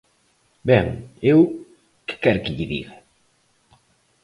Ben, 0.69 0.85
eu 1.31 1.39
¿que 2.05 2.15
quere 2.23 2.43
que 2.43 2.55
lle 2.57 2.67
diga? 2.73 2.93